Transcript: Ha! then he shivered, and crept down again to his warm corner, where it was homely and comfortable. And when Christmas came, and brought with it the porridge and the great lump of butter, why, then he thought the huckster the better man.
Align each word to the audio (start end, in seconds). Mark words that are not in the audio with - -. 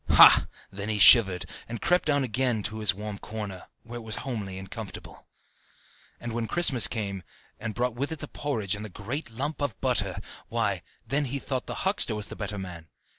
Ha! 0.09 0.47
then 0.71 0.89
he 0.89 0.97
shivered, 0.97 1.45
and 1.69 1.79
crept 1.79 2.05
down 2.05 2.23
again 2.23 2.63
to 2.63 2.79
his 2.79 2.91
warm 2.91 3.19
corner, 3.19 3.67
where 3.83 3.99
it 3.99 4.01
was 4.01 4.15
homely 4.25 4.57
and 4.57 4.71
comfortable. 4.71 5.27
And 6.19 6.33
when 6.33 6.47
Christmas 6.47 6.87
came, 6.87 7.21
and 7.59 7.75
brought 7.75 7.93
with 7.93 8.11
it 8.11 8.17
the 8.17 8.27
porridge 8.27 8.73
and 8.73 8.83
the 8.83 8.89
great 8.89 9.29
lump 9.29 9.61
of 9.61 9.79
butter, 9.79 10.19
why, 10.47 10.81
then 11.05 11.25
he 11.25 11.37
thought 11.37 11.67
the 11.67 11.75
huckster 11.85 12.19
the 12.19 12.35
better 12.35 12.57
man. 12.57 12.87